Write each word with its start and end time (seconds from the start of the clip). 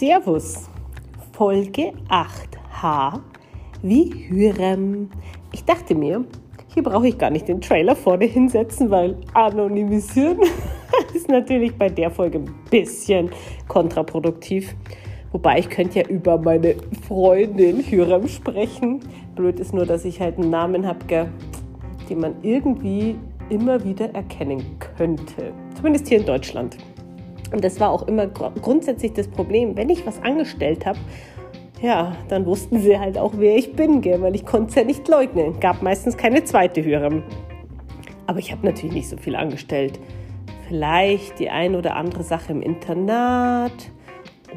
Servus, 0.00 0.70
Folge 1.34 1.92
8H 2.08 3.20
wie 3.82 4.10
Hürrem. 4.30 5.10
Ich 5.52 5.62
dachte 5.66 5.94
mir, 5.94 6.24
hier 6.72 6.82
brauche 6.82 7.08
ich 7.08 7.18
gar 7.18 7.28
nicht 7.28 7.48
den 7.48 7.60
Trailer 7.60 7.94
vorne 7.94 8.24
hinsetzen, 8.24 8.90
weil 8.90 9.18
anonymisieren 9.34 10.38
ist 11.14 11.28
natürlich 11.28 11.76
bei 11.76 11.90
der 11.90 12.10
Folge 12.10 12.38
ein 12.38 12.54
bisschen 12.70 13.28
kontraproduktiv. 13.68 14.74
Wobei 15.32 15.58
ich 15.58 15.68
könnte 15.68 15.98
ja 15.98 16.08
über 16.08 16.38
meine 16.38 16.76
Freundin 17.06 17.80
Hürrem 17.80 18.26
sprechen. 18.26 19.00
Blöd 19.36 19.60
ist 19.60 19.74
nur, 19.74 19.84
dass 19.84 20.06
ich 20.06 20.18
halt 20.18 20.38
einen 20.38 20.48
Namen 20.48 20.86
habe, 20.86 21.28
den 22.08 22.20
man 22.20 22.36
irgendwie 22.40 23.16
immer 23.50 23.84
wieder 23.84 24.14
erkennen 24.14 24.64
könnte. 24.96 25.52
Zumindest 25.74 26.08
hier 26.08 26.20
in 26.20 26.24
Deutschland. 26.24 26.78
Und 27.52 27.64
das 27.64 27.80
war 27.80 27.90
auch 27.90 28.06
immer 28.06 28.26
grundsätzlich 28.26 29.12
das 29.12 29.28
Problem, 29.28 29.76
wenn 29.76 29.88
ich 29.88 30.06
was 30.06 30.22
angestellt 30.22 30.86
habe, 30.86 30.98
ja, 31.82 32.16
dann 32.28 32.44
wussten 32.44 32.78
sie 32.78 32.98
halt 32.98 33.16
auch, 33.16 33.32
wer 33.36 33.56
ich 33.56 33.72
bin, 33.72 34.02
gell? 34.02 34.20
weil 34.20 34.34
ich 34.34 34.44
konnte 34.44 34.68
es 34.68 34.74
ja 34.74 34.84
nicht 34.84 35.08
leugnen. 35.08 35.58
Gab 35.60 35.82
meistens 35.82 36.16
keine 36.16 36.44
zweite 36.44 36.84
Hörerin. 36.84 37.22
Aber 38.26 38.38
ich 38.38 38.52
habe 38.52 38.66
natürlich 38.66 38.94
nicht 38.94 39.08
so 39.08 39.16
viel 39.16 39.34
angestellt. 39.34 39.98
Vielleicht 40.68 41.38
die 41.38 41.48
ein 41.50 41.74
oder 41.74 41.96
andere 41.96 42.22
Sache 42.22 42.52
im 42.52 42.62
Internat 42.62 43.72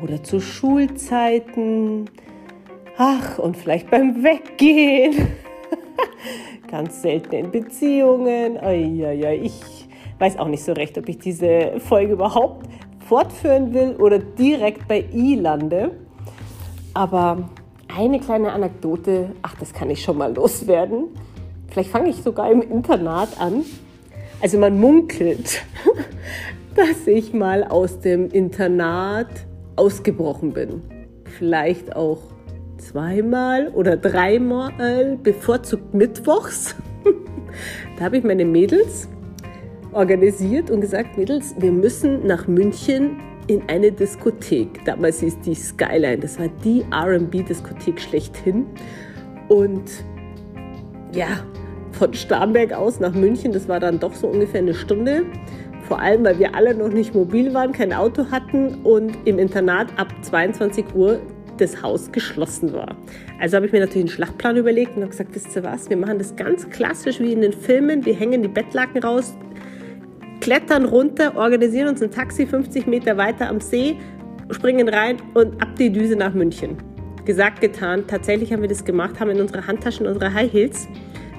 oder 0.03 0.21
zu 0.21 0.41
Schulzeiten. 0.41 2.09
Ach, 2.97 3.39
und 3.39 3.57
vielleicht 3.57 3.89
beim 3.89 4.23
Weggehen. 4.23 5.29
Ganz 6.69 7.01
selten 7.01 7.33
in 7.33 7.51
Beziehungen. 7.51 8.57
Eieiei, 8.57 9.39
ich 9.41 9.87
weiß 10.19 10.37
auch 10.37 10.49
nicht 10.49 10.63
so 10.63 10.73
recht, 10.73 10.97
ob 10.97 11.07
ich 11.09 11.19
diese 11.19 11.79
Folge 11.79 12.13
überhaupt 12.13 12.67
fortführen 13.07 13.73
will 13.73 13.95
oder 13.97 14.19
direkt 14.19 14.87
bei 14.87 15.05
I 15.13 15.35
lande. 15.35 15.91
Aber 16.93 17.49
eine 17.95 18.19
kleine 18.19 18.51
Anekdote, 18.51 19.31
ach, 19.41 19.55
das 19.59 19.73
kann 19.73 19.89
ich 19.89 20.03
schon 20.03 20.17
mal 20.17 20.33
loswerden. 20.33 21.09
Vielleicht 21.69 21.89
fange 21.89 22.09
ich 22.09 22.17
sogar 22.17 22.51
im 22.51 22.61
Internat 22.61 23.39
an. 23.39 23.65
Also 24.41 24.57
man 24.57 24.79
munkelt, 24.79 25.63
dass 26.75 27.07
ich 27.07 27.33
mal 27.33 27.63
aus 27.63 27.99
dem 27.99 28.29
Internat 28.29 29.29
ausgebrochen 29.75 30.53
bin. 30.53 30.81
Vielleicht 31.37 31.95
auch 31.95 32.19
zweimal 32.77 33.69
oder 33.69 33.97
dreimal, 33.97 35.17
bevorzugt 35.21 35.93
mittwochs. 35.93 36.75
da 37.97 38.05
habe 38.05 38.17
ich 38.17 38.23
meine 38.23 38.45
Mädels 38.45 39.07
organisiert 39.95 40.69
und 40.69 40.81
gesagt, 40.81 41.17
Mädels, 41.17 41.55
wir 41.57 41.71
müssen 41.71 42.25
nach 42.25 42.47
München 42.47 43.17
in 43.47 43.61
eine 43.67 43.91
Diskothek. 43.91 44.83
Damals 44.85 45.19
hieß 45.19 45.39
die 45.41 45.55
Skyline. 45.55 46.19
Das 46.19 46.39
war 46.39 46.47
die 46.63 46.83
RB-Diskothek 46.91 47.99
schlechthin. 47.99 48.65
Und 49.49 49.83
ja, 51.13 51.27
von 51.91 52.13
Starnberg 52.13 52.73
aus 52.73 52.99
nach 52.99 53.13
München, 53.13 53.51
das 53.51 53.67
war 53.67 53.79
dann 53.79 53.99
doch 53.99 54.13
so 54.13 54.27
ungefähr 54.27 54.61
eine 54.61 54.73
Stunde. 54.73 55.25
Vor 55.87 55.99
allem, 55.99 56.23
weil 56.23 56.39
wir 56.39 56.55
alle 56.55 56.73
noch 56.73 56.89
nicht 56.89 57.13
mobil 57.13 57.53
waren, 57.53 57.73
kein 57.73 57.93
Auto 57.93 58.31
hatten 58.31 58.75
und 58.83 59.17
im 59.25 59.37
Internat 59.37 59.87
ab 59.97 60.07
22 60.21 60.95
Uhr 60.95 61.19
das 61.57 61.83
Haus 61.83 62.11
geschlossen 62.11 62.73
war. 62.73 62.95
Also 63.39 63.57
habe 63.57 63.65
ich 63.65 63.71
mir 63.71 63.79
natürlich 63.79 64.03
einen 64.03 64.09
Schlachtplan 64.09 64.57
überlegt 64.57 64.95
und 64.95 65.01
habe 65.01 65.11
gesagt, 65.11 65.35
wisst 65.35 65.55
ihr 65.55 65.63
was, 65.63 65.89
wir 65.89 65.97
machen 65.97 66.17
das 66.17 66.35
ganz 66.35 66.69
klassisch 66.69 67.19
wie 67.19 67.33
in 67.33 67.41
den 67.41 67.53
Filmen. 67.53 68.05
Wir 68.05 68.15
hängen 68.15 68.41
die 68.41 68.47
Bettlaken 68.47 69.03
raus, 69.03 69.35
klettern 70.43 70.83
runter, 70.83 71.37
organisieren 71.37 71.87
uns 71.87 72.03
ein 72.03 72.11
Taxi 72.11 72.45
50 72.45 72.85
Meter 72.85 73.15
weiter 73.15 73.47
am 73.47 73.61
See, 73.61 73.95
springen 74.51 74.89
rein 74.89 75.15
und 75.33 75.61
ab 75.61 75.69
die 75.79 75.89
Düse 75.89 76.17
nach 76.17 76.33
München. 76.33 76.75
Gesagt, 77.23 77.61
getan. 77.61 78.03
Tatsächlich 78.07 78.51
haben 78.51 78.61
wir 78.61 78.67
das 78.67 78.83
gemacht, 78.83 79.21
haben 79.21 79.29
in 79.29 79.39
unsere 79.39 79.65
Handtaschen 79.65 80.05
unsere 80.05 80.33
High 80.33 80.51
Heels 80.51 80.89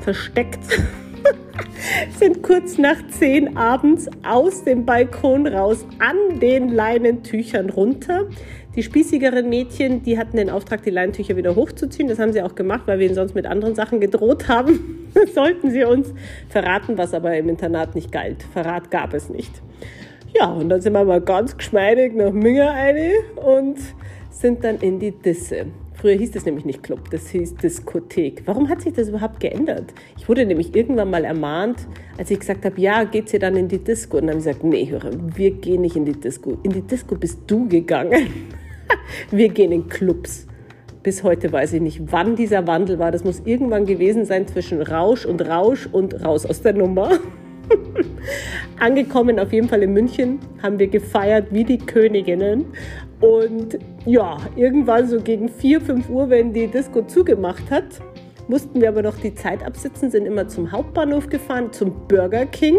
versteckt, 0.00 0.60
sind 2.18 2.42
kurz 2.42 2.78
nach 2.78 2.96
10 3.08 3.58
abends 3.58 4.08
aus 4.26 4.64
dem 4.64 4.86
Balkon 4.86 5.46
raus 5.46 5.84
an 5.98 6.40
den 6.40 6.70
Leinentüchern 6.70 7.68
runter, 7.68 8.26
die 8.76 8.82
spießigeren 8.82 9.48
Mädchen, 9.48 10.02
die 10.02 10.18
hatten 10.18 10.36
den 10.36 10.50
Auftrag, 10.50 10.82
die 10.82 10.90
Leintücher 10.90 11.36
wieder 11.36 11.54
hochzuziehen. 11.54 12.08
Das 12.08 12.18
haben 12.18 12.32
sie 12.32 12.42
auch 12.42 12.54
gemacht, 12.54 12.82
weil 12.86 12.98
wir 12.98 13.06
ihnen 13.06 13.14
sonst 13.14 13.34
mit 13.34 13.46
anderen 13.46 13.74
Sachen 13.74 14.00
gedroht 14.00 14.48
haben. 14.48 15.08
Sollten 15.34 15.70
sie 15.70 15.84
uns 15.84 16.12
verraten, 16.48 16.98
was 16.98 17.14
aber 17.14 17.36
im 17.36 17.48
Internat 17.48 17.94
nicht 17.94 18.10
galt. 18.10 18.42
Verrat 18.52 18.90
gab 18.90 19.14
es 19.14 19.28
nicht. 19.28 19.52
Ja, 20.36 20.52
und 20.52 20.68
dann 20.68 20.80
sind 20.80 20.92
wir 20.92 21.04
mal 21.04 21.20
ganz 21.20 21.56
geschmeidig 21.56 22.14
nach 22.14 22.32
Münger 22.32 22.72
eine 22.72 23.12
und 23.36 23.78
sind 24.30 24.64
dann 24.64 24.78
in 24.78 24.98
die 24.98 25.12
Disse. 25.12 25.66
Früher 25.94 26.16
hieß 26.16 26.32
das 26.32 26.44
nämlich 26.44 26.64
nicht 26.64 26.82
Club, 26.82 27.08
das 27.10 27.28
hieß 27.28 27.54
Diskothek. 27.54 28.42
Warum 28.44 28.68
hat 28.68 28.82
sich 28.82 28.92
das 28.92 29.08
überhaupt 29.08 29.38
geändert? 29.38 29.94
Ich 30.18 30.28
wurde 30.28 30.44
nämlich 30.44 30.74
irgendwann 30.74 31.08
mal 31.08 31.24
ermahnt, 31.24 31.86
als 32.18 32.30
ich 32.30 32.40
gesagt 32.40 32.64
habe, 32.64 32.78
ja, 32.80 33.04
geht 33.04 33.28
sie 33.28 33.38
dann 33.38 33.56
in 33.56 33.68
die 33.68 33.78
Disco? 33.78 34.18
Und 34.18 34.26
dann 34.26 34.36
habe 34.36 34.40
ich 34.40 34.44
gesagt, 34.44 34.64
nee, 34.64 34.90
höre, 34.90 35.12
wir 35.36 35.52
gehen 35.52 35.82
nicht 35.82 35.96
in 35.96 36.04
die 36.04 36.12
Disco. 36.12 36.58
In 36.64 36.72
die 36.72 36.82
Disco 36.82 37.14
bist 37.14 37.38
du 37.46 37.68
gegangen. 37.68 38.26
Wir 39.30 39.48
gehen 39.48 39.72
in 39.72 39.88
Clubs. 39.88 40.46
Bis 41.02 41.22
heute 41.22 41.52
weiß 41.52 41.74
ich 41.74 41.82
nicht, 41.82 42.00
wann 42.12 42.34
dieser 42.34 42.66
Wandel 42.66 42.98
war. 42.98 43.12
Das 43.12 43.24
muss 43.24 43.42
irgendwann 43.44 43.84
gewesen 43.84 44.24
sein 44.24 44.46
zwischen 44.46 44.80
Rausch 44.80 45.26
und 45.26 45.46
Rausch 45.46 45.86
und 45.90 46.24
raus 46.24 46.46
aus 46.46 46.62
der 46.62 46.72
Nummer. 46.72 47.18
Angekommen 48.78 49.38
auf 49.38 49.52
jeden 49.52 49.68
Fall 49.68 49.82
in 49.82 49.92
München, 49.92 50.38
haben 50.62 50.78
wir 50.78 50.88
gefeiert 50.88 51.48
wie 51.50 51.64
die 51.64 51.78
Königinnen. 51.78 52.66
Und 53.20 53.78
ja, 54.06 54.38
irgendwann 54.56 55.08
so 55.08 55.20
gegen 55.20 55.48
4, 55.48 55.80
5 55.80 56.08
Uhr, 56.08 56.30
wenn 56.30 56.52
die 56.52 56.66
Disco 56.66 57.02
zugemacht 57.02 57.70
hat, 57.70 57.84
mussten 58.48 58.80
wir 58.80 58.88
aber 58.88 59.02
noch 59.02 59.16
die 59.16 59.34
Zeit 59.34 59.64
absitzen, 59.64 60.10
sind 60.10 60.26
immer 60.26 60.48
zum 60.48 60.70
Hauptbahnhof 60.70 61.28
gefahren, 61.28 61.72
zum 61.72 62.06
Burger 62.08 62.46
King 62.46 62.76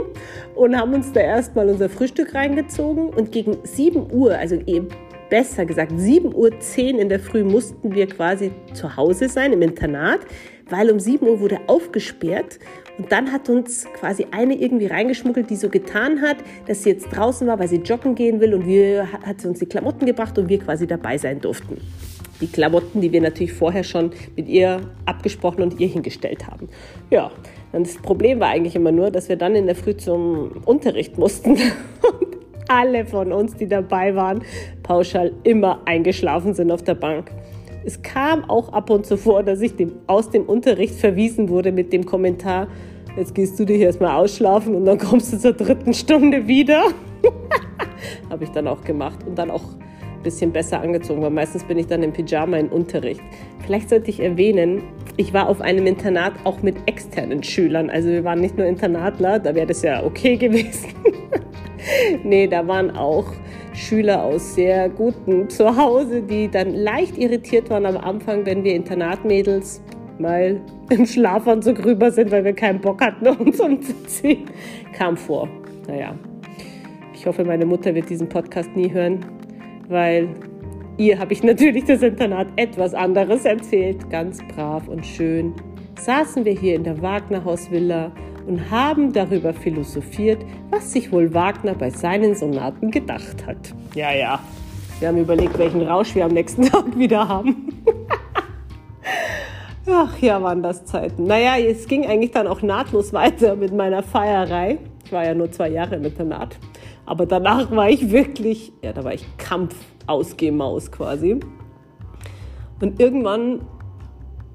und 0.56 0.78
haben 0.78 0.94
uns 0.94 1.12
da 1.12 1.22
erstmal 1.22 1.70
unser 1.70 1.90
Frühstück 1.90 2.36
reingezogen. 2.36 3.10
Und 3.10 3.32
gegen 3.32 3.58
7 3.64 4.12
Uhr, 4.12 4.38
also 4.38 4.56
eben 4.66 4.90
besser 5.30 5.66
gesagt 5.66 5.92
7.10 5.92 6.34
Uhr 6.34 7.00
in 7.00 7.10
der 7.10 7.20
Früh 7.20 7.44
mussten 7.44 7.94
wir 7.94 8.08
quasi 8.08 8.52
zu 8.74 8.96
Hause 8.96 9.30
sein 9.30 9.54
im 9.54 9.62
Internat, 9.62 10.20
weil 10.70 10.92
um 10.92 11.00
7 11.00 11.28
Uhr 11.28 11.40
wurde 11.40 11.60
aufgesperrt 11.68 12.60
und 12.98 13.12
dann 13.12 13.32
hat 13.32 13.50
uns 13.50 13.86
quasi 13.94 14.26
eine 14.32 14.56
irgendwie 14.56 14.88
reingeschmuggelt, 14.88 15.50
die 15.50 15.56
so 15.56 15.70
getan 15.70 16.22
hat, 16.22 16.38
dass 16.68 16.84
sie 16.84 16.92
jetzt 16.92 17.10
draußen 17.10 17.48
war, 17.48 17.60
weil 17.60 17.68
sie 17.68 17.78
joggen 17.78 18.16
gehen 18.16 18.40
will 18.40 18.54
und 18.54 18.66
wir 18.66 19.12
hat 19.12 19.42
sie 19.42 19.48
uns 19.48 19.60
die 19.60 19.66
Klamotten 19.66 20.06
gebracht 20.06 20.38
und 20.38 20.48
wir 20.50 20.60
quasi 20.60 20.88
dabei 20.88 21.18
sein 21.18 21.42
durften. 21.42 21.82
Die 22.42 22.48
Klamotten, 22.48 23.02
die 23.02 23.12
wir 23.12 23.22
natürlich 23.22 23.54
vorher 23.54 23.84
schon 23.84 24.12
mit 24.36 24.48
ihr 24.48 24.82
abgesprochen 25.06 25.62
und 25.62 25.80
ihr 25.80 25.88
hingestellt 25.88 26.48
haben. 26.48 26.68
Ja, 27.10 27.32
das 27.72 27.96
Problem 27.96 28.40
war 28.40 28.50
eigentlich 28.50 28.76
immer 28.76 28.92
nur, 28.92 29.12
dass 29.12 29.30
wir 29.30 29.36
dann 29.36 29.56
in 29.56 29.66
der 29.66 29.76
Früh 29.76 29.96
zum 29.96 30.64
Unterricht 30.66 31.18
mussten. 31.18 31.58
alle 32.68 33.06
von 33.06 33.32
uns, 33.32 33.56
die 33.56 33.68
dabei 33.68 34.16
waren, 34.16 34.42
pauschal 34.84 35.32
immer 35.44 35.82
eingeschlafen 35.86 36.54
sind 36.54 36.72
auf 36.72 36.84
der 36.84 36.96
Bank. 36.96 37.32
Es 37.86 38.02
kam 38.02 38.50
auch 38.50 38.74
ab 38.74 38.90
und 38.90 39.06
zu 39.06 39.18
vor, 39.18 39.44
dass 39.44 39.62
ich 39.62 39.76
dem, 39.76 39.94
aus 40.08 40.32
dem 40.32 40.46
Unterricht 40.46 40.96
verwiesen 40.96 41.50
wurde 41.50 41.72
mit 41.72 41.94
dem 41.94 42.06
Kommentar, 42.06 42.68
jetzt 43.16 43.36
gehst 43.36 43.60
du 43.60 43.66
dich 43.66 43.80
erstmal 43.80 44.16
ausschlafen 44.16 44.76
und 44.76 44.86
dann 44.86 44.98
kommst 44.98 45.34
du 45.34 45.38
zur 45.38 45.54
dritten 45.54 45.94
Stunde 45.94 46.48
wieder. 46.48 46.86
Habe 48.30 48.44
ich 48.44 48.50
dann 48.50 48.68
auch 48.68 48.84
gemacht 48.84 49.20
und 49.28 49.38
dann 49.38 49.52
auch 49.52 49.64
ein 49.64 50.24
bisschen 50.24 50.52
besser 50.52 50.82
angezogen, 50.82 51.22
weil 51.22 51.30
meistens 51.30 51.64
bin 51.64 51.78
ich 51.78 51.86
dann 51.86 52.02
im 52.02 52.12
Pyjama 52.12 52.58
in 52.58 52.70
Unterricht. 52.70 53.22
Vielleicht 53.66 53.90
sollte 53.90 54.10
ich 54.10 54.20
erwähnen, 54.20 54.82
ich 55.18 55.34
war 55.34 55.48
auf 55.48 55.62
einem 55.62 55.86
Internat 55.86 56.34
auch 56.44 56.62
mit 56.64 56.76
externen 56.88 57.44
Schülern. 57.44 57.90
Also 57.92 58.10
wir 58.10 58.24
waren 58.24 58.42
nicht 58.42 58.58
nur 58.58 58.66
Internatler, 58.66 59.40
da 59.40 59.54
wäre 59.54 59.68
das 59.68 59.84
ja 59.84 60.04
okay 60.04 60.38
gewesen. 60.38 60.90
nee, 62.24 62.48
da 62.48 62.68
waren 62.68 62.96
auch 62.96 63.26
Schüler 63.74 64.24
aus 64.24 64.56
sehr 64.56 64.90
guten 64.90 65.50
Zuhause, 65.50 66.22
die 66.22 66.50
dann 66.50 66.74
leicht 66.74 67.18
irritiert 67.18 67.70
waren 67.70 67.86
am 67.86 67.98
Anfang, 67.98 68.46
wenn 68.46 68.64
wir 68.64 68.74
Internatmädels 68.74 69.82
mal 70.20 70.62
im 70.90 71.06
Schlafanzug 71.06 71.84
rüber 71.84 72.12
sind, 72.12 72.32
weil 72.32 72.44
wir 72.44 72.54
keinen 72.54 72.80
Bock 72.80 73.02
hatten, 73.02 73.28
uns 73.40 73.60
umzuziehen. 73.60 74.46
Kam 74.94 75.18
vor. 75.18 75.50
Naja, 75.88 76.16
ich 77.14 77.26
hoffe, 77.26 77.44
meine 77.44 77.66
Mutter 77.66 77.94
wird 77.94 78.10
diesen 78.10 78.30
Podcast 78.30 78.76
nie 78.76 78.92
hören, 78.92 79.20
weil 79.88 80.30
ihr 80.98 81.20
habe 81.20 81.34
ich 81.34 81.44
natürlich 81.44 81.86
das 81.86 82.02
Internat 82.02 82.48
etwas 82.56 82.94
anderes 82.94 83.46
erzählt. 83.46 84.10
Ganz 84.10 84.40
brav 84.56 84.88
und 84.88 85.06
schön 85.06 85.54
saßen 86.00 86.46
wir 86.46 86.54
hier 86.54 86.76
in 86.76 86.84
der 86.84 87.02
Wagnerhausvilla 87.02 88.12
und 88.48 88.70
haben 88.72 89.14
darüber 89.14 89.54
philosophiert, 89.54 90.44
was 90.70 90.92
sich 90.92 91.12
wohl 91.12 91.34
Wagner 91.34 91.74
bei 91.74 91.90
seinen 91.90 92.36
Sonaten 92.36 92.92
gedacht 92.92 93.46
hat. 93.46 93.74
Ja, 93.94 94.12
ja, 94.14 94.40
wir 95.00 95.08
haben 95.10 95.18
überlegt, 95.18 95.58
welchen 95.58 95.82
Rausch 95.82 96.16
wir 96.16 96.26
am 96.26 96.32
nächsten 96.32 96.64
Tag 96.70 96.98
wieder 96.98 97.28
haben. 97.28 97.84
Ach 99.88 100.18
ja, 100.20 100.42
waren 100.42 100.64
das 100.64 100.86
Zeiten. 100.86 101.28
Naja, 101.28 101.58
es 101.58 101.88
ging 101.88 102.06
eigentlich 102.06 102.32
dann 102.32 102.48
auch 102.48 102.62
nahtlos 102.62 103.14
weiter 103.14 103.56
mit 103.56 103.74
meiner 103.74 104.02
Feierei. 104.02 104.80
Ich 105.04 105.12
war 105.12 105.24
ja 105.24 105.36
nur 105.36 105.52
zwei 105.52 105.70
Jahre 105.70 105.96
im 105.96 106.06
Internat. 106.06 106.58
Aber 107.06 107.28
danach 107.28 107.70
war 107.70 107.90
ich 107.90 108.10
wirklich, 108.10 108.74
ja, 108.82 108.94
da 108.94 109.04
war 109.04 109.14
ich 109.14 109.26
Kampfausgehmaus 109.38 110.92
quasi. 110.92 111.40
Und 112.82 113.00
irgendwann 113.00 113.62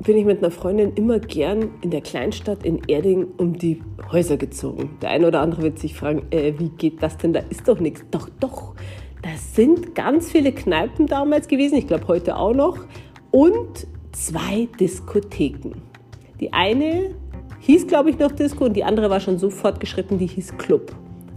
bin 0.04 0.16
ich 0.16 0.24
mit 0.24 0.38
einer 0.38 0.50
Freundin 0.50 0.94
immer 0.94 1.18
gern 1.18 1.70
in 1.82 1.90
der 1.90 2.00
Kleinstadt 2.00 2.64
in 2.64 2.80
Erding 2.86 3.26
um 3.36 3.58
die 3.58 3.82
Häuser 4.10 4.36
gezogen. 4.36 4.96
Der 5.02 5.10
eine 5.10 5.26
oder 5.26 5.40
andere 5.40 5.62
wird 5.62 5.78
sich 5.78 5.94
fragen, 5.94 6.22
äh, 6.30 6.54
wie 6.58 6.70
geht 6.70 7.02
das 7.02 7.18
denn? 7.18 7.32
Da 7.32 7.40
ist 7.50 7.68
doch 7.68 7.80
nichts. 7.80 8.04
Doch, 8.10 8.28
doch. 8.40 8.74
Da 9.22 9.30
sind 9.36 9.94
ganz 9.94 10.30
viele 10.30 10.52
Kneipen 10.52 11.06
damals 11.06 11.48
gewesen, 11.48 11.76
ich 11.76 11.86
glaube 11.86 12.08
heute 12.08 12.36
auch 12.36 12.54
noch, 12.54 12.78
und 13.30 13.86
zwei 14.12 14.68
Diskotheken. 14.78 15.82
Die 16.40 16.52
eine 16.54 17.14
hieß, 17.60 17.86
glaube 17.86 18.08
ich, 18.08 18.18
noch 18.18 18.32
Disco 18.32 18.64
und 18.64 18.74
die 18.74 18.84
andere 18.84 19.10
war 19.10 19.20
schon 19.20 19.38
so 19.38 19.50
fortgeschritten, 19.50 20.16
die 20.16 20.26
hieß 20.26 20.56
Club. 20.56 20.94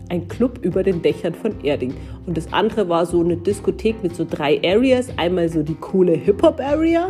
Ein 0.07 0.29
Club 0.29 0.59
über 0.61 0.83
den 0.83 1.01
Dächern 1.01 1.33
von 1.33 1.59
Erding. 1.63 1.93
Und 2.25 2.37
das 2.37 2.53
andere 2.53 2.87
war 2.87 3.05
so 3.05 3.21
eine 3.21 3.35
Diskothek 3.35 4.01
mit 4.03 4.15
so 4.15 4.25
drei 4.29 4.61
Areas. 4.63 5.07
Einmal 5.17 5.49
so 5.49 5.63
die 5.63 5.75
coole 5.75 6.13
Hip-Hop-Area 6.13 7.09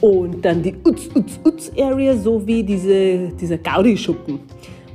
und 0.00 0.44
dann 0.44 0.62
die 0.62 0.74
Utz-Utz-Utz-Area 0.84 2.16
sowie 2.16 2.62
diese, 2.62 3.28
dieser 3.28 3.58
Gaudi-Schuppen. 3.58 4.40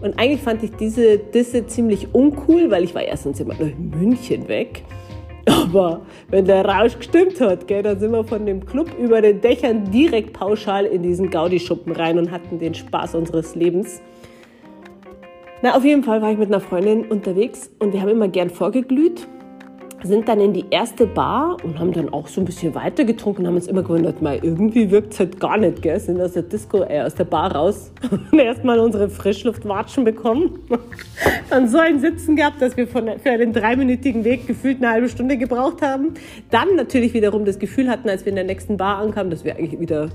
Und 0.02 0.20
eigentlich 0.20 0.42
fand 0.42 0.64
ich 0.64 0.72
diese 0.72 1.18
Disse 1.18 1.66
ziemlich 1.66 2.14
uncool, 2.14 2.70
weil 2.70 2.84
ich 2.84 2.94
war 2.94 3.04
erstens 3.04 3.40
immer 3.40 3.60
in 3.60 3.90
München 3.90 4.48
weg. 4.48 4.84
Aber 5.46 6.02
wenn 6.30 6.46
der 6.46 6.66
Rausch 6.66 6.98
gestimmt 6.98 7.40
hat, 7.42 7.68
gell, 7.68 7.84
dann 7.84 8.00
sind 8.00 8.12
wir 8.12 8.24
von 8.24 8.46
dem 8.46 8.66
Club 8.66 8.90
über 8.98 9.22
den 9.22 9.42
Dächern 9.42 9.92
direkt 9.92 10.34
pauschal 10.34 10.86
in 10.86 11.04
diesen 11.04 11.30
Gaudi-Schuppen 11.30 11.94
rein 11.94 12.18
und 12.18 12.32
hatten 12.32 12.60
den 12.60 12.74
Spaß 12.74 13.16
unseres 13.16 13.56
Lebens. 13.56 14.02
Na, 15.62 15.76
auf 15.76 15.86
jeden 15.86 16.04
Fall 16.04 16.22
war 16.22 16.32
ich 16.32 16.38
mit 16.38 16.48
einer 16.48 16.60
Freundin 16.60 17.06
unterwegs 17.06 17.72
und 17.80 17.94
wir 17.94 18.02
haben 18.02 18.10
immer 18.10 18.28
gern 18.28 18.50
vorgeglüht 18.50 19.28
sind 20.04 20.28
dann 20.28 20.40
in 20.40 20.54
die 20.54 20.66
erste 20.70 21.08
Bar 21.08 21.58
und 21.64 21.80
haben 21.80 21.94
dann 21.94 22.12
auch 22.14 22.28
so 22.28 22.42
ein 22.42 22.46
bisschen 22.46 22.76
weiter 22.76 23.06
getrunken 23.06 23.48
haben 23.48 23.56
uns 23.56 23.68
immer 23.68 23.84
gewundert, 23.84 24.22
mal 24.22 24.40
irgendwie 24.42 24.92
wirkt 24.92 25.14
es 25.14 25.20
halt 25.20 25.40
gar 25.40 25.58
nicht, 25.58 25.82
gell? 25.82 26.00
Sind 26.00 26.22
aus 26.22 26.34
der 26.34 26.44
Disco, 26.44 26.84
äh, 26.84 27.02
aus 27.02 27.16
der 27.16 27.24
Bar 27.26 27.56
raus 27.56 27.92
und 28.12 28.34
erstmal 28.40 28.80
unsere 28.80 29.10
Frischluftwatschen 29.10 30.04
bekommen. 30.04 30.60
dann 31.50 31.68
so 31.68 31.78
ein 31.78 32.00
Sitzen 32.00 32.36
gehabt, 32.36 32.62
dass 32.62 32.76
wir 32.76 32.88
von, 32.88 33.10
für 33.20 33.32
einen 33.32 33.54
dreiminütigen 33.54 34.24
Weg 34.24 34.48
gefühlt 34.48 34.78
eine 34.78 34.92
halbe 34.92 35.10
Stunde 35.10 35.38
gebraucht 35.38 35.82
haben. 35.82 36.14
Dann 36.50 36.76
natürlich 36.76 37.14
wiederum 37.14 37.46
das 37.46 37.60
Gefühl 37.60 37.90
hatten, 37.90 38.10
als 38.10 38.26
wir 38.26 38.32
in 38.32 38.36
der 38.36 38.46
nächsten 38.46 38.78
Bar 38.78 38.98
ankamen, 38.98 39.32
dass 39.32 39.44
wir 39.44 39.56
eigentlich 39.56 39.80
wieder 39.80 40.10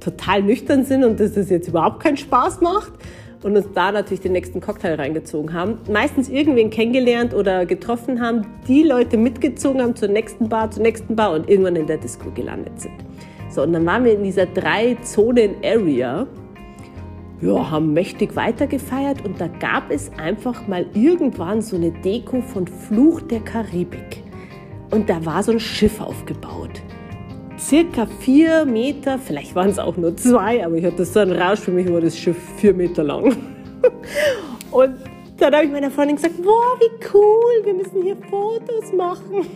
total 0.00 0.42
nüchtern 0.42 0.84
sind 0.84 1.04
und 1.04 1.20
dass 1.20 1.34
das 1.34 1.50
jetzt 1.50 1.68
überhaupt 1.68 2.00
keinen 2.00 2.16
Spaß 2.16 2.60
macht 2.60 2.92
und 3.44 3.56
uns 3.56 3.66
da 3.74 3.92
natürlich 3.92 4.22
den 4.22 4.32
nächsten 4.32 4.60
Cocktail 4.60 4.94
reingezogen 4.94 5.52
haben. 5.52 5.78
Meistens 5.90 6.28
irgendwen 6.28 6.70
kennengelernt 6.70 7.34
oder 7.34 7.66
getroffen 7.66 8.20
haben, 8.20 8.46
die 8.66 8.82
Leute 8.82 9.16
mitgezogen 9.16 9.82
haben 9.82 9.94
zur 9.94 10.08
nächsten 10.08 10.48
Bar, 10.48 10.70
zur 10.70 10.82
nächsten 10.82 11.14
Bar 11.14 11.32
und 11.32 11.48
irgendwann 11.48 11.76
in 11.76 11.86
der 11.86 11.98
Disco 11.98 12.30
gelandet 12.30 12.80
sind. 12.80 12.94
So, 13.50 13.62
und 13.62 13.72
dann 13.72 13.84
waren 13.86 14.04
wir 14.04 14.14
in 14.14 14.24
dieser 14.24 14.46
Drei-Zonen-Area. 14.46 16.26
Ja, 17.40 17.70
haben 17.70 17.92
mächtig 17.92 18.34
weitergefeiert 18.36 19.24
und 19.24 19.38
da 19.40 19.48
gab 19.48 19.90
es 19.90 20.10
einfach 20.18 20.66
mal 20.66 20.86
irgendwann 20.94 21.60
so 21.60 21.76
eine 21.76 21.90
Deko 21.90 22.40
von 22.40 22.66
Fluch 22.66 23.20
der 23.20 23.40
Karibik. 23.40 24.22
Und 24.90 25.10
da 25.10 25.24
war 25.26 25.42
so 25.42 25.52
ein 25.52 25.60
Schiff 25.60 26.00
aufgebaut 26.00 26.82
circa 27.64 28.06
vier 28.06 28.66
Meter, 28.66 29.18
vielleicht 29.18 29.54
waren 29.54 29.70
es 29.70 29.78
auch 29.78 29.96
nur 29.96 30.16
zwei, 30.16 30.64
aber 30.64 30.76
ich 30.76 30.84
hatte 30.84 31.04
so 31.04 31.20
einen 31.20 31.32
Rausch, 31.32 31.60
für 31.60 31.70
mich 31.70 31.90
war 31.90 32.00
das 32.00 32.18
Schiff 32.18 32.36
vier 32.56 32.74
Meter 32.74 33.02
lang. 33.02 33.36
Und 34.70 34.96
dann 35.38 35.54
habe 35.54 35.64
ich 35.64 35.72
meiner 35.72 35.90
Freundin 35.90 36.16
gesagt, 36.16 36.42
boah, 36.42 36.78
wie 36.78 37.06
cool, 37.14 37.64
wir 37.64 37.74
müssen 37.74 38.02
hier 38.02 38.16
Fotos 38.28 38.92
machen. 38.92 39.46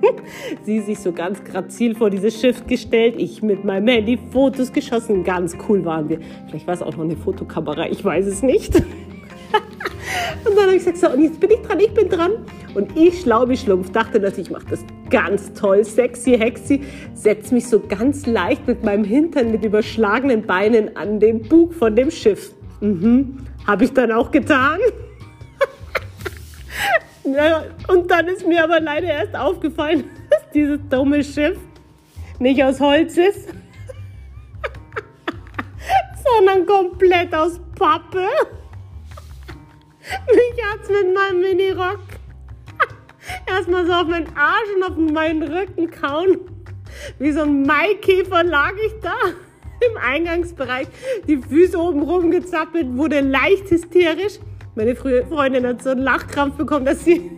Sie 0.64 0.80
sich 0.80 0.98
so 0.98 1.12
ganz 1.12 1.44
grazil 1.44 1.94
vor 1.94 2.08
dieses 2.08 2.40
Schiff 2.40 2.66
gestellt, 2.66 3.16
ich 3.18 3.42
mit 3.42 3.64
meinem 3.64 3.88
Handy 3.88 4.18
Fotos 4.32 4.72
geschossen, 4.72 5.22
ganz 5.22 5.56
cool 5.68 5.84
waren 5.84 6.08
wir. 6.08 6.18
Vielleicht 6.48 6.66
war 6.66 6.74
es 6.74 6.82
auch 6.82 6.96
noch 6.96 7.04
eine 7.04 7.16
Fotokamera, 7.16 7.88
ich 7.90 8.02
weiß 8.02 8.26
es 8.26 8.42
nicht. 8.42 8.82
Und 10.44 10.56
dann 10.56 10.64
habe 10.64 10.76
ich 10.76 10.84
gesagt, 10.84 10.98
so, 10.98 11.10
und 11.10 11.22
jetzt 11.22 11.38
bin 11.38 11.50
ich 11.50 11.60
dran, 11.60 11.78
ich 11.78 11.92
bin 11.92 12.08
dran. 12.08 12.32
Und 12.74 12.96
ich, 12.96 13.20
Schlaubi 13.20 13.56
Schlumpf, 13.56 13.90
dachte 13.92 14.20
dass 14.20 14.38
ich 14.38 14.50
mache 14.50 14.64
das 14.70 14.84
ganz 15.10 15.52
toll, 15.52 15.84
sexy, 15.84 16.36
hexy, 16.38 16.82
setze 17.14 17.52
mich 17.54 17.66
so 17.66 17.80
ganz 17.80 18.26
leicht 18.26 18.66
mit 18.66 18.82
meinem 18.84 19.04
Hintern 19.04 19.50
mit 19.50 19.64
überschlagenen 19.64 20.46
Beinen 20.46 20.96
an 20.96 21.20
den 21.20 21.42
Bug 21.42 21.74
von 21.74 21.94
dem 21.94 22.10
Schiff. 22.10 22.52
Mhm, 22.80 23.46
habe 23.66 23.84
ich 23.84 23.92
dann 23.92 24.12
auch 24.12 24.30
getan. 24.30 24.78
und 27.88 28.10
dann 28.10 28.28
ist 28.28 28.46
mir 28.46 28.64
aber 28.64 28.80
leider 28.80 29.08
erst 29.08 29.36
aufgefallen, 29.36 30.04
dass 30.30 30.50
dieses 30.54 30.78
dumme 30.88 31.22
Schiff 31.22 31.58
nicht 32.38 32.62
aus 32.64 32.80
Holz 32.80 33.16
ist, 33.16 33.48
sondern 36.24 36.66
komplett 36.66 37.34
aus 37.34 37.60
Pappe. 37.78 38.26
Mich 40.26 40.64
hat's 40.64 40.88
mit 40.88 41.14
meinem 41.14 41.40
Minirock 41.40 42.00
erstmal 43.46 43.86
so 43.86 43.92
auf 43.92 44.06
meinen 44.06 44.28
Arsch 44.36 44.68
und 44.76 44.82
auf 44.82 45.12
meinen 45.12 45.42
Rücken 45.42 45.90
kauen. 45.90 46.38
Wie 47.18 47.32
so 47.32 47.42
ein 47.42 47.62
Maikäfer 47.62 48.44
lag 48.44 48.72
ich 48.84 48.92
da 49.00 49.14
im 49.90 49.96
Eingangsbereich, 49.96 50.88
die 51.26 51.38
Füße 51.38 51.78
oben 51.78 52.02
rumgezappelt, 52.02 52.96
wurde 52.96 53.20
leicht 53.20 53.70
hysterisch. 53.70 54.38
Meine 54.74 54.94
frühe 54.94 55.26
Freundin 55.26 55.66
hat 55.66 55.82
so 55.82 55.90
einen 55.90 56.02
Lachkrampf 56.02 56.56
bekommen, 56.56 56.84
dass 56.84 57.04
sie 57.04 57.30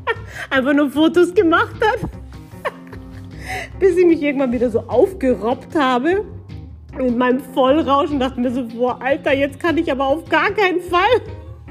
einfach 0.50 0.72
nur 0.72 0.90
Fotos 0.90 1.34
gemacht 1.34 1.74
hat. 1.80 2.10
Bis 3.78 3.96
ich 3.96 4.06
mich 4.06 4.22
irgendwann 4.22 4.52
wieder 4.52 4.70
so 4.70 4.80
aufgerobbt 4.80 5.74
habe 5.74 6.24
mit 6.98 7.16
meinem 7.16 7.40
Vollrauschen 7.40 8.18
dachte 8.18 8.40
mir 8.40 8.50
so, 8.50 8.64
boah, 8.66 8.98
Alter, 9.02 9.34
jetzt 9.34 9.60
kann 9.60 9.76
ich 9.76 9.90
aber 9.90 10.06
auf 10.06 10.28
gar 10.28 10.50
keinen 10.50 10.80
Fall 10.80 11.20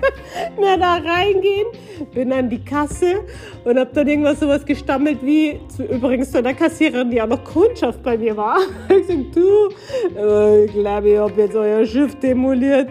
mehr 0.60 0.78
da 0.78 0.96
reingehen. 0.96 1.68
Bin 2.14 2.32
an 2.32 2.50
die 2.50 2.64
Kasse 2.64 3.22
und 3.64 3.80
habe 3.80 3.90
dann 3.94 4.08
irgendwas 4.08 4.40
sowas 4.40 4.66
gestammelt 4.66 5.20
wie, 5.22 5.60
übrigens 5.90 6.32
zu 6.32 6.40
einer 6.40 6.54
Kassiererin, 6.54 7.10
die 7.10 7.22
auch 7.22 7.28
noch 7.28 7.44
Kundschaft 7.44 8.02
bei 8.04 8.18
mir 8.18 8.36
war. 8.36 8.60
Ich 8.90 9.08
sag, 9.08 9.32
du, 9.34 9.70
äh, 10.18 10.66
ich 10.66 10.72
glaube, 10.72 11.10
ich 11.10 11.18
habe 11.18 11.42
jetzt 11.42 11.56
euer 11.56 11.86
Schiff 11.86 12.16
demoliert. 12.16 12.90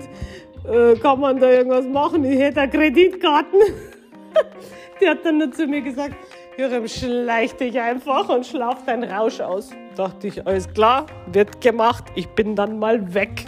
Äh, 0.64 0.94
kann 0.98 1.20
man 1.20 1.38
da 1.38 1.50
irgendwas 1.50 1.86
machen? 1.86 2.24
Ich 2.24 2.38
hätte 2.38 2.68
Kreditkarten. 2.68 3.60
Die 5.00 5.08
hat 5.08 5.24
dann 5.24 5.38
nur 5.38 5.50
zu 5.52 5.66
mir 5.66 5.82
gesagt, 5.82 6.14
Jürgen, 6.56 6.88
schleich 6.88 7.54
dich 7.56 7.80
einfach 7.80 8.28
und 8.28 8.46
schlaf 8.46 8.84
deinen 8.84 9.10
Rausch 9.10 9.40
aus. 9.40 9.70
Dachte 9.96 10.28
ich, 10.28 10.46
alles 10.46 10.72
klar, 10.72 11.06
wird 11.26 11.60
gemacht, 11.60 12.04
ich 12.14 12.28
bin 12.28 12.54
dann 12.54 12.78
mal 12.78 13.12
weg. 13.12 13.46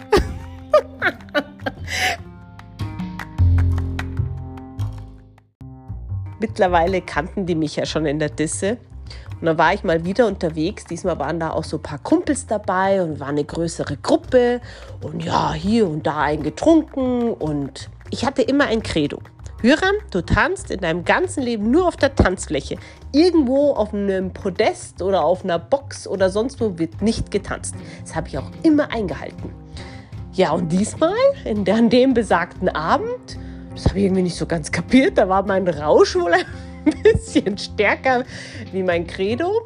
Mittlerweile 6.39 7.01
kannten 7.01 7.45
die 7.45 7.55
mich 7.55 7.75
ja 7.75 7.85
schon 7.85 8.05
in 8.05 8.19
der 8.19 8.29
Disse. 8.29 8.77
Und 9.39 9.45
dann 9.45 9.57
war 9.57 9.73
ich 9.73 9.83
mal 9.83 10.03
wieder 10.03 10.27
unterwegs. 10.27 10.85
Diesmal 10.85 11.19
waren 11.19 11.39
da 11.39 11.51
auch 11.51 11.63
so 11.63 11.77
ein 11.77 11.83
paar 11.83 11.99
Kumpels 11.99 12.47
dabei 12.47 13.01
und 13.03 13.19
war 13.19 13.27
eine 13.27 13.43
größere 13.43 13.97
Gruppe. 13.97 14.61
Und 15.01 15.23
ja, 15.23 15.53
hier 15.53 15.87
und 15.87 16.07
da 16.07 16.21
ein 16.21 16.43
getrunken. 16.43 17.31
Und 17.31 17.89
ich 18.09 18.25
hatte 18.25 18.41
immer 18.41 18.65
ein 18.65 18.81
Credo. 18.81 19.19
Hüram, 19.61 19.95
du 20.11 20.21
tanzt 20.21 20.69
in 20.69 20.81
deinem 20.81 21.03
ganzen 21.03 21.41
Leben 21.41 21.71
nur 21.71 21.87
auf 21.87 21.97
der 21.97 22.15
Tanzfläche. 22.15 22.77
Irgendwo 23.11 23.71
auf 23.71 23.93
einem 23.93 24.31
Podest 24.31 25.01
oder 25.01 25.23
auf 25.23 25.43
einer 25.43 25.57
Box 25.57 26.07
oder 26.07 26.29
sonst 26.29 26.61
wo 26.61 26.77
wird 26.77 27.01
nicht 27.01 27.31
getanzt. 27.31 27.75
Das 28.01 28.15
habe 28.15 28.27
ich 28.27 28.37
auch 28.37 28.51
immer 28.61 28.91
eingehalten. 28.91 29.51
Ja, 30.33 30.51
und 30.51 30.71
diesmal, 30.71 31.15
an 31.45 31.89
dem 31.89 32.13
besagten 32.13 32.69
Abend, 32.69 33.39
das 33.77 33.89
habe 33.89 33.99
ich 33.99 34.05
irgendwie 34.05 34.23
nicht 34.23 34.35
so 34.35 34.45
ganz 34.45 34.71
kapiert. 34.71 35.17
Da 35.17 35.29
war 35.29 35.45
mein 35.45 35.67
Rausch 35.67 36.15
wohl 36.15 36.33
ein 36.33 36.45
bisschen 37.03 37.57
stärker 37.57 38.23
wie 38.71 38.81
mein 38.81 39.05
Credo. 39.05 39.63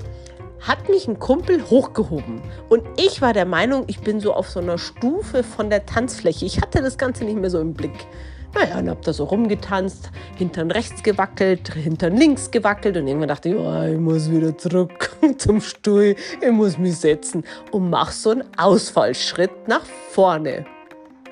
Hat 0.60 0.89
mich 0.89 1.08
ein 1.08 1.18
Kumpel 1.18 1.63
hochgehoben. 1.70 2.41
Und 2.70 2.84
ich 2.98 3.22
war 3.22 3.34
der 3.34 3.46
Meinung, 3.46 3.86
ich 3.88 4.01
bin 4.01 4.20
so 4.20 4.34
auf 4.34 4.50
so 4.50 4.60
einer 4.60 4.77
Stufe 4.77 5.44
von 5.44 5.70
der 5.70 5.86
Tanzfläche. 5.86 6.46
Ich 6.46 6.62
hatte 6.62 6.82
das 6.82 6.98
Ganze 6.98 7.24
nicht 7.24 7.39
mehr 7.39 7.50
so 7.50 7.60
im 7.60 7.74
Blick. 7.74 8.06
Naja, 8.53 8.80
und 8.80 8.89
hab 8.89 9.01
da 9.01 9.13
so 9.13 9.24
rumgetanzt, 9.24 10.12
hintern 10.36 10.72
rechts 10.72 11.01
gewackelt, 11.03 11.74
hintern 11.74 12.18
links 12.18 12.51
gewackelt 12.51 12.98
und 12.98 13.08
irgendwann 13.08 13.30
dachte 13.30 13.48
ich, 13.48 13.56
oh, 13.56 13.84
ich 13.84 13.98
muss 13.98 14.30
wieder 14.30 14.58
zurück 14.58 15.15
zum 15.38 15.62
Stuhl, 15.62 16.18
ich 16.41 16.51
muss 16.51 16.77
mich 16.77 16.98
setzen 16.98 17.46
und 17.72 17.89
mach 17.89 18.12
so 18.12 18.32
einen 18.32 18.44
Ausfallschritt 18.58 19.70
nach 19.70 19.86
vorne. 20.10 20.65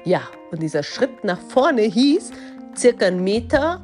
Ja, 0.05 0.21
und 0.51 0.61
dieser 0.61 0.81
Schritt 0.81 1.25
nach 1.25 1.39
vorne 1.39 1.81
hieß, 1.81 2.31
circa 2.75 3.07
einen 3.07 3.23
Meter 3.23 3.81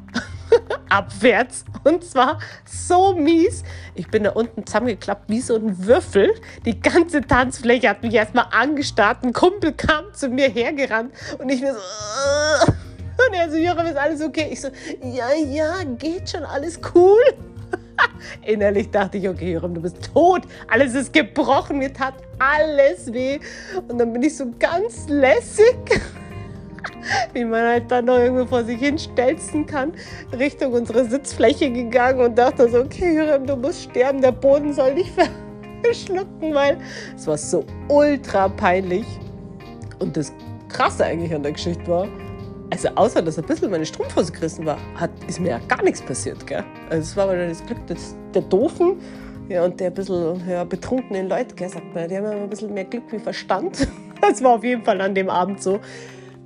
abwärts. 0.89 1.65
Und 1.83 2.03
zwar 2.03 2.39
so 2.65 3.13
mies. 3.13 3.63
Ich 3.95 4.07
bin 4.07 4.23
da 4.23 4.31
unten 4.31 4.65
zusammengeklappt 4.65 5.29
wie 5.29 5.41
so 5.41 5.55
ein 5.55 5.85
Würfel. 5.85 6.33
Die 6.65 6.79
ganze 6.79 7.21
Tanzfläche 7.21 7.89
hat 7.89 8.03
mich 8.03 8.13
erstmal 8.13 8.47
angestarrt. 8.51 9.23
Ein 9.23 9.33
Kumpel 9.33 9.73
kam 9.73 10.13
zu 10.13 10.29
mir 10.29 10.49
hergerannt 10.49 11.13
und 11.37 11.49
ich 11.49 11.61
mir 11.61 11.73
so. 11.73 12.73
Und 13.17 13.33
er 13.33 13.49
so, 13.49 13.55
Joram, 13.55 13.85
ist 13.85 13.95
alles 13.95 14.21
okay? 14.21 14.49
Ich 14.51 14.59
so, 14.59 14.67
ja, 15.01 15.33
ja, 15.33 15.83
geht 15.97 16.29
schon, 16.29 16.43
alles 16.43 16.79
cool. 16.93 17.21
Innerlich 18.45 18.91
dachte 18.91 19.17
ich, 19.17 19.29
okay, 19.29 19.53
Joram, 19.53 19.73
du 19.73 19.81
bist 19.81 20.11
tot. 20.13 20.41
Alles 20.67 20.93
ist 20.93 21.13
gebrochen, 21.13 21.77
mir 21.77 21.93
tat 21.93 22.15
alles 22.39 23.11
weh. 23.13 23.39
Und 23.87 23.99
dann 23.99 24.11
bin 24.11 24.21
ich 24.21 24.35
so 24.35 24.51
ganz 24.59 25.07
lässig, 25.07 25.77
wie 27.33 27.45
man 27.45 27.61
halt 27.61 27.91
dann 27.91 28.05
noch 28.05 28.17
irgendwo 28.17 28.45
vor 28.45 28.63
sich 28.63 28.79
hin 28.79 28.97
stelzen 28.97 29.65
kann, 29.65 29.93
Richtung 30.37 30.73
unsere 30.73 31.05
Sitzfläche 31.05 31.71
gegangen 31.71 32.19
und 32.19 32.37
dachte 32.37 32.69
so, 32.69 32.79
okay, 32.79 33.17
Joram, 33.17 33.45
du 33.45 33.55
musst 33.55 33.83
sterben, 33.83 34.21
der 34.21 34.31
Boden 34.31 34.73
soll 34.73 34.95
dich 34.95 35.11
verschlucken, 35.83 36.53
weil 36.53 36.77
es 37.15 37.27
war 37.27 37.37
so 37.37 37.63
ultra 37.89 38.49
peinlich. 38.49 39.05
Und 39.99 40.17
das 40.17 40.33
Krasse 40.69 41.05
eigentlich 41.05 41.33
an 41.33 41.43
der 41.43 41.53
Geschichte 41.53 41.87
war, 41.87 42.07
also 42.69 42.89
außer 42.95 43.21
dass 43.21 43.37
ein 43.37 43.45
bisschen 43.45 43.71
meine 43.71 43.85
Strumpfhose 43.85 44.31
gerissen 44.31 44.65
war, 44.65 44.77
hat, 44.95 45.11
ist 45.27 45.39
mir 45.39 45.49
ja 45.49 45.59
gar 45.67 45.83
nichts 45.83 46.01
passiert. 46.01 46.45
Gell? 46.47 46.63
Also 46.89 47.01
es 47.01 47.17
war 47.17 47.27
wahrscheinlich 47.27 47.59
das 47.59 47.67
Glück 47.67 47.87
des, 47.87 48.15
der 48.33 48.41
Doofen 48.41 48.97
ja, 49.47 49.63
und 49.63 49.79
der 49.79 49.87
ein 49.87 49.93
bisschen 49.93 50.41
ja, 50.49 50.63
betrunkenen 50.63 51.29
Leute, 51.29 51.53
gell, 51.55 51.69
sagt 51.69 51.93
man, 51.93 52.09
die 52.09 52.17
haben 52.17 52.25
ein 52.25 52.49
bisschen 52.49 52.73
mehr 52.73 52.85
Glück 52.85 53.03
wie 53.11 53.19
Verstand. 53.19 53.87
Das 54.21 54.41
war 54.41 54.55
auf 54.55 54.63
jeden 54.63 54.83
Fall 54.83 55.01
an 55.01 55.13
dem 55.13 55.29
Abend 55.29 55.61
so. 55.61 55.79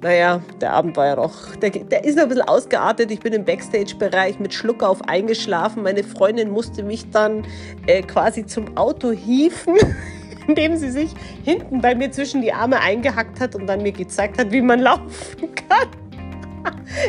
Naja, 0.01 0.41
der 0.62 0.72
Abend 0.72 0.96
war 0.96 1.08
ja 1.08 1.15
doch, 1.18 1.56
der, 1.58 1.72
der 1.72 2.06
ist 2.06 2.15
noch 2.15 2.24
ein 2.24 2.29
bisschen 2.29 2.48
ausgeartet. 2.48 3.12
Ich 3.12 3.20
bin 3.20 3.34
im 3.34 3.44
Backstage-Bereich 3.44 4.39
mit 4.39 4.53
Schluckauf 4.53 5.01
eingeschlafen. 5.10 5.84
Meine 5.84 6.03
Freundin 6.03 6.51
musste 6.51 6.84
mich 6.84 7.10
dann 7.12 7.46
äh, 7.86 8.01
quasi 8.01 8.46
zum 8.46 8.77
Auto 8.77 9.12
hieven, 9.12 9.75
indem 10.48 10.77
sie 10.77 10.89
sich 10.89 11.13
hinten 11.44 11.82
bei 11.82 11.96
mir 11.96 12.12
zwischen 12.12 12.41
die 12.41 12.53
Arme 12.53 12.79
eingehackt 12.79 13.41
hat 13.41 13.56
und 13.56 13.68
dann 13.68 13.84
mir 13.84 13.91
gezeigt 13.91 14.38
hat, 14.39 14.51
wie 14.53 14.62
man 14.62 14.79
laufen 14.79 15.53
kann. 15.53 15.89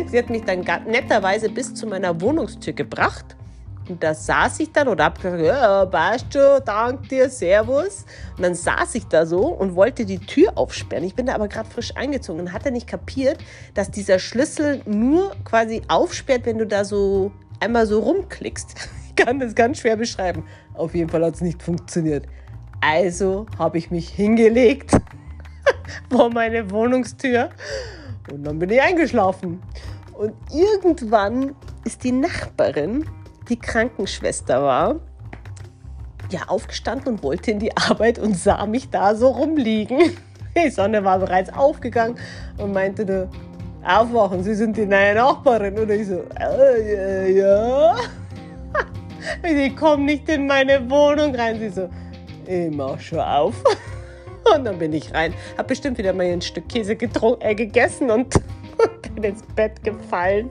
Sie 0.06 0.18
hat 0.18 0.28
mich 0.28 0.42
dann 0.42 0.64
netterweise 0.86 1.48
bis 1.48 1.72
zu 1.74 1.86
meiner 1.86 2.20
Wohnungstür 2.20 2.72
gebracht. 2.72 3.36
Und 3.90 4.02
da 4.02 4.14
saß 4.14 4.60
ich 4.60 4.72
dann 4.72 4.88
und 4.88 5.02
hab 5.02 5.20
gesagt, 5.20 5.42
ja, 5.42 5.84
passt 5.86 6.32
schon, 6.32 6.64
dank 6.64 7.08
dir, 7.08 7.28
servus. 7.28 8.06
Und 8.36 8.44
dann 8.44 8.54
saß 8.54 8.94
ich 8.94 9.06
da 9.06 9.26
so 9.26 9.48
und 9.48 9.74
wollte 9.74 10.04
die 10.06 10.18
Tür 10.18 10.56
aufsperren. 10.56 11.04
Ich 11.04 11.16
bin 11.16 11.26
da 11.26 11.34
aber 11.34 11.48
gerade 11.48 11.68
frisch 11.68 11.96
eingezogen 11.96 12.40
und 12.40 12.52
hatte 12.52 12.70
nicht 12.70 12.86
kapiert, 12.86 13.38
dass 13.74 13.90
dieser 13.90 14.20
Schlüssel 14.20 14.80
nur 14.86 15.32
quasi 15.44 15.82
aufsperrt, 15.88 16.46
wenn 16.46 16.58
du 16.58 16.66
da 16.66 16.84
so 16.84 17.32
einmal 17.58 17.86
so 17.86 18.00
rumklickst. 18.00 18.74
Ich 19.10 19.26
kann 19.26 19.40
das 19.40 19.54
ganz 19.54 19.80
schwer 19.80 19.96
beschreiben. 19.96 20.44
Auf 20.72 20.94
jeden 20.94 21.10
Fall 21.10 21.22
hat 21.22 21.34
es 21.34 21.40
nicht 21.42 21.62
funktioniert. 21.62 22.26
Also 22.80 23.44
habe 23.58 23.76
ich 23.76 23.90
mich 23.90 24.08
hingelegt 24.08 24.92
vor 26.10 26.30
meine 26.30 26.70
Wohnungstür 26.70 27.50
und 28.32 28.44
dann 28.44 28.58
bin 28.58 28.70
ich 28.70 28.80
eingeschlafen. 28.80 29.60
Und 30.14 30.32
irgendwann 30.50 31.54
ist 31.84 32.04
die 32.04 32.12
Nachbarin, 32.12 33.04
die 33.50 33.58
Krankenschwester 33.58 34.62
war, 34.62 34.96
ja 36.30 36.42
aufgestanden 36.46 37.14
und 37.14 37.22
wollte 37.22 37.50
in 37.50 37.58
die 37.58 37.76
Arbeit 37.76 38.18
und 38.18 38.36
sah 38.36 38.64
mich 38.66 38.90
da 38.90 39.14
so 39.14 39.28
rumliegen. 39.28 39.98
Die 40.56 40.70
Sonne 40.70 41.04
war 41.04 41.20
bereits 41.20 41.52
aufgegangen 41.52 42.16
und 42.58 42.72
meinte, 42.72 43.06
du, 43.06 43.28
aufwachen, 43.84 44.42
Sie 44.42 44.54
sind 44.54 44.76
die 44.76 44.86
neue 44.86 45.14
Nachbarin. 45.14 45.78
Und 45.78 45.90
ich 45.90 46.08
so, 46.08 46.24
äh, 46.38 47.32
ja. 47.32 47.96
Ich 49.44 49.76
komme 49.76 50.04
nicht 50.04 50.28
in 50.28 50.46
meine 50.46 50.90
Wohnung 50.90 51.34
rein. 51.34 51.58
Sie 51.58 51.68
so, 51.68 51.88
ich 52.46 52.70
mach 52.74 52.98
schon 52.98 53.20
auf. 53.20 53.54
Und 54.54 54.64
dann 54.64 54.78
bin 54.78 54.92
ich 54.92 55.14
rein. 55.14 55.34
Hab 55.56 55.68
bestimmt 55.68 55.98
wieder 55.98 56.12
mal 56.12 56.26
ein 56.26 56.40
Stück 56.40 56.68
Käse 56.68 56.94
äh, 56.94 57.54
gegessen 57.54 58.10
und 58.10 58.34
bin 59.14 59.22
ins 59.22 59.42
Bett 59.54 59.82
gefallen. 59.84 60.50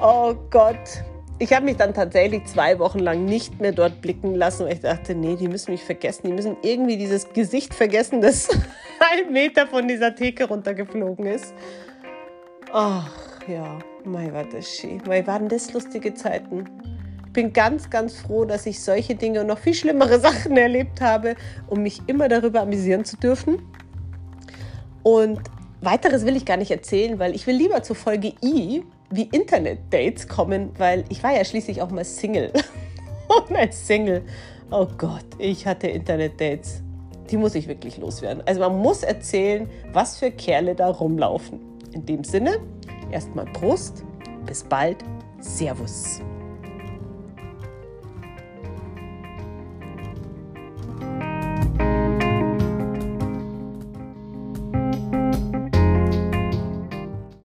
Oh 0.00 0.34
Gott. 0.50 1.02
Ich 1.38 1.52
habe 1.52 1.64
mich 1.64 1.76
dann 1.76 1.94
tatsächlich 1.94 2.44
zwei 2.46 2.78
Wochen 2.78 2.98
lang 2.98 3.24
nicht 3.24 3.60
mehr 3.60 3.72
dort 3.72 4.00
blicken 4.00 4.34
lassen, 4.34 4.66
weil 4.66 4.72
ich 4.72 4.80
dachte, 4.80 5.14
nee, 5.14 5.36
die 5.36 5.48
müssen 5.48 5.70
mich 5.70 5.84
vergessen. 5.84 6.26
Die 6.26 6.32
müssen 6.32 6.56
irgendwie 6.62 6.96
dieses 6.96 7.32
Gesicht 7.32 7.74
vergessen, 7.74 8.20
das 8.20 8.48
einen 9.12 9.32
Meter 9.32 9.66
von 9.66 9.86
dieser 9.86 10.14
Theke 10.14 10.48
runtergeflogen 10.48 11.26
ist. 11.26 11.54
Ach 12.72 13.10
ja, 13.46 13.78
mei, 14.04 14.32
war 14.32 14.44
das 14.44 14.68
schön. 14.68 15.00
Mei, 15.06 15.26
waren 15.26 15.48
das 15.48 15.72
lustige 15.72 16.12
Zeiten 16.14 16.64
bin 17.38 17.52
ganz, 17.52 17.88
ganz 17.88 18.16
froh, 18.16 18.44
dass 18.44 18.66
ich 18.66 18.82
solche 18.82 19.14
Dinge 19.14 19.42
und 19.42 19.46
noch 19.46 19.58
viel 19.60 19.74
schlimmere 19.74 20.18
Sachen 20.20 20.56
erlebt 20.56 21.00
habe, 21.00 21.36
um 21.68 21.84
mich 21.84 22.02
immer 22.08 22.28
darüber 22.28 22.62
amüsieren 22.62 23.04
zu 23.04 23.16
dürfen. 23.16 23.62
Und 25.04 25.38
weiteres 25.80 26.26
will 26.26 26.34
ich 26.34 26.44
gar 26.44 26.56
nicht 26.56 26.72
erzählen, 26.72 27.20
weil 27.20 27.36
ich 27.36 27.46
will 27.46 27.54
lieber 27.54 27.80
zur 27.84 27.94
Folge 27.94 28.32
I, 28.42 28.82
wie 29.10 29.22
Internet-Dates 29.22 30.28
kommen, 30.28 30.70
weil 30.78 31.04
ich 31.08 31.22
war 31.22 31.34
ja 31.34 31.44
schließlich 31.44 31.82
auch 31.82 31.90
mal 31.90 32.04
Single. 32.04 32.52
und 33.48 33.56
als 33.56 33.86
Single, 33.86 34.22
oh 34.70 34.86
Gott, 34.96 35.26
ich 35.38 35.66
hatte 35.66 35.88
Internet-Dates. 35.88 36.82
Die 37.30 37.36
muss 37.36 37.54
ich 37.54 37.68
wirklich 37.68 37.98
loswerden. 37.98 38.42
Also 38.46 38.60
man 38.60 38.78
muss 38.78 39.02
erzählen, 39.02 39.68
was 39.92 40.18
für 40.18 40.30
Kerle 40.30 40.74
da 40.74 40.88
rumlaufen. 40.88 41.60
In 41.92 42.06
dem 42.06 42.24
Sinne, 42.24 42.58
erstmal 43.10 43.46
Prost, 43.46 44.04
bis 44.46 44.64
bald, 44.64 44.98
Servus. 45.40 46.20